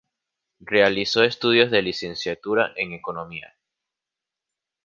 Realizó 0.65 1.21
estudios 1.23 1.69
de 1.69 1.83
licenciatura 1.83 2.73
en 2.75 2.93
Economía. 2.93 3.55